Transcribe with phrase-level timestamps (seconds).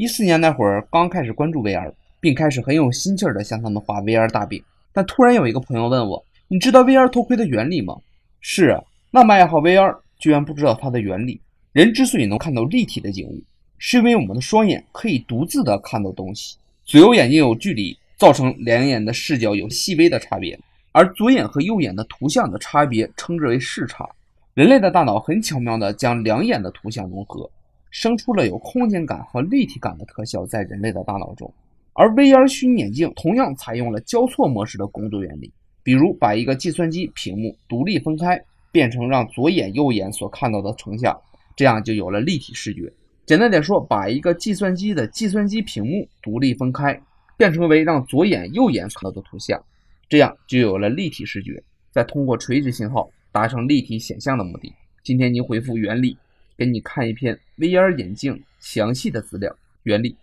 [0.00, 4.64] 一四年那会儿刚开始关注 VR，并开始很有心气儿的向他们画 VR 大饼。
[4.94, 7.94] 但突然有一个朋友问我：“你知道 VR 头盔的原理吗？”
[8.40, 11.38] 是啊，那么爱好 VR，居然不知道它的原理。
[11.72, 13.42] 人之所以能看到立体的景物，
[13.76, 16.56] 是因为我们的双眼可以独自的看到东西。
[16.86, 20.58] 左右眼睛有距离，造成两眼的视角有细微的差别，
[20.92, 24.08] 而左眼和右眼的图像的差别称之为视差。
[24.54, 27.50] 人类的大脑很巧妙地将两眼的图像融合，
[27.90, 31.52] 生出了有空间感和立体感的特效在人类的大脑中。
[31.92, 38.40] 而 VR 虚拟眼镜同样采用了交错模式的工作原理，比如把一个计算机屏幕独立分开，
[38.72, 41.20] 变成让左眼、右眼所看到的成像，
[41.56, 42.90] 这样就有了立体视觉。
[43.26, 47.00] 简单点说，把一个计算机的计算机屏幕独立分开，
[47.36, 49.62] 变成为让左眼、右眼看到的图像，
[50.08, 51.62] 这样就有了立体视觉。
[51.90, 54.72] 再通过垂直信号达成立体显像的目的。
[55.02, 56.16] 今天您回复原理，
[56.60, 60.14] 给你看一篇 VR 眼镜详细的资料原理。